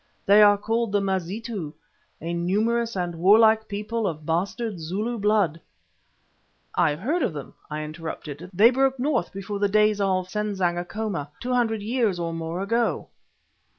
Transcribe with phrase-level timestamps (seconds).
[0.25, 1.73] They are called the Mazitu,
[2.19, 5.61] a numerous and warlike people of bastard Zulu blood."
[6.73, 8.49] "I have heard of them," I interrupted.
[8.51, 13.09] "They broke north before the days of Senzangakona, two hundred years or more ago."